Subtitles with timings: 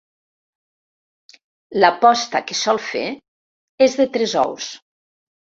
[1.83, 3.05] La posta que sol fer
[3.89, 4.73] és de tres ous.